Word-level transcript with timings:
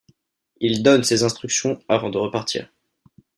Il 0.59 0.81
donne 0.81 1.03
ses 1.03 1.21
instructions 1.21 1.77
avant 1.87 2.09
de 2.09 2.17
repartir. 2.17 2.71